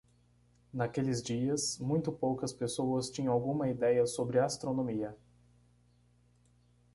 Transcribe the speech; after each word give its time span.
Naqueles 0.73 1.21
dias?, 1.21 1.77
muito 1.77 2.11
poucas 2.11 2.51
pessoas 2.51 3.07
tinham 3.11 3.31
alguma 3.31 3.69
ideia 3.69 4.03
sobre 4.07 4.39
astronomia. 4.39 5.15